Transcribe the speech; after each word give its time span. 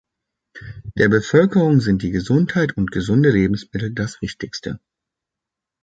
Der 0.97 1.09
Bevölkerung 1.09 1.79
sind 1.79 2.01
die 2.01 2.09
Gesundheit 2.09 2.75
und 2.75 2.89
gesunde 2.91 3.29
Lebensmittel 3.29 3.93
das 3.93 4.19
Wichtigste. 4.19 4.79